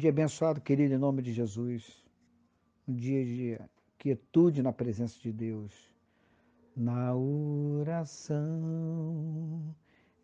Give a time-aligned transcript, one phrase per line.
[0.00, 2.02] Dia abençoado, querido, em nome de Jesus.
[2.88, 3.60] Um dia de
[3.98, 5.92] quietude na presença de Deus.
[6.74, 8.16] Na oração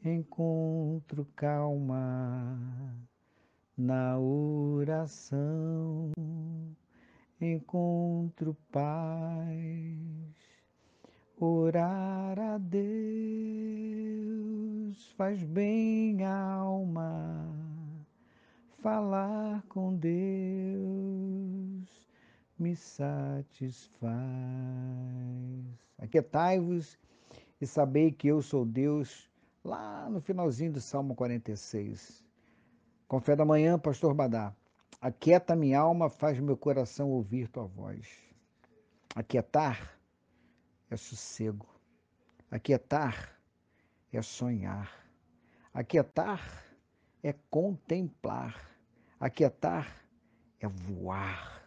[0.02, 2.58] encontro calma.
[3.76, 6.10] Na oração
[7.38, 9.52] encontro paz.
[11.38, 12.86] Orar a Deus
[15.18, 17.65] faz bem à alma
[18.86, 20.14] falar com Deus
[22.56, 24.14] me satisfaz.
[25.98, 26.96] Aquietai-vos
[27.60, 29.28] e sabei que eu sou Deus,
[29.64, 32.24] lá no finalzinho do Salmo 46.
[33.08, 34.54] Com fé da manhã, pastor Badá.
[35.00, 38.06] Aquieta minha alma, faz meu coração ouvir tua voz.
[39.16, 39.98] Aquietar
[40.88, 41.66] é sossego.
[42.48, 43.36] Aquietar
[44.12, 45.10] é sonhar.
[45.74, 46.64] Aquietar
[47.20, 48.75] é contemplar.
[49.18, 50.06] Aquietar
[50.60, 51.66] é voar.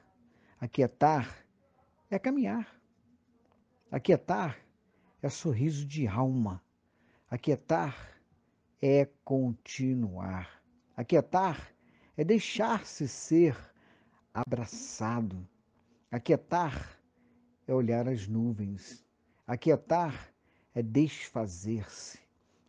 [0.59, 1.45] Aquietar
[2.09, 2.80] é caminhar.
[3.92, 4.58] Aquietar
[5.22, 6.64] é sorriso de alma.
[7.30, 7.95] Aquietar
[8.81, 10.61] é continuar.
[10.95, 11.73] Aquietar
[12.16, 13.58] é deixar-se ser
[14.33, 15.47] abraçado.
[16.11, 17.00] Aquietar
[17.67, 19.03] é olhar as nuvens.
[19.47, 20.31] Aquietar
[20.75, 22.20] é desfazer-se.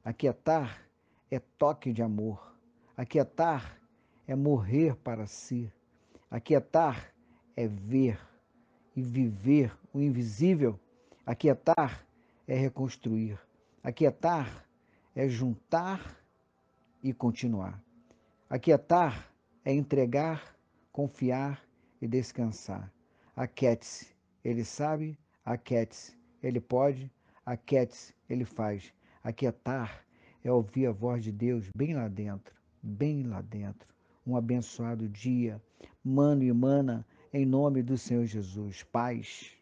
[0.03, 0.83] Aquietar
[1.31, 2.57] é toque de amor.
[2.97, 3.80] Aquietar
[4.31, 5.73] é morrer para si.
[6.31, 7.13] Aquietar
[7.57, 8.17] é ver
[8.95, 10.79] e viver o invisível.
[11.27, 12.07] Aquietar
[12.47, 13.41] é reconstruir.
[13.83, 14.65] Aquietar
[15.17, 16.17] é juntar
[17.03, 17.83] e continuar.
[18.49, 19.33] Aquietar
[19.65, 20.57] é entregar,
[20.93, 21.61] confiar
[22.01, 22.89] e descansar.
[23.35, 24.15] Aquiete-se,
[24.45, 27.11] ele sabe, aquiete-se, ele pode,
[27.45, 28.93] aquiete-se, ele faz.
[29.25, 30.07] Aquietar
[30.45, 33.91] é ouvir a voz de Deus bem lá dentro, bem lá dentro
[34.27, 35.61] um abençoado dia.
[36.03, 38.83] Mano e mana, em nome do Senhor Jesus.
[38.83, 39.60] Paz.